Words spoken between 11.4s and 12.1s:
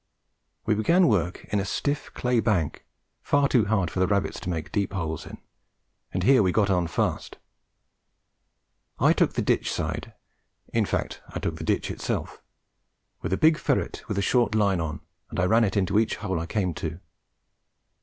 the ditch